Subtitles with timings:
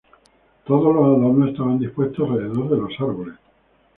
[0.65, 3.35] Todos los adornos estaban dispuestos alrededor de los árboles...".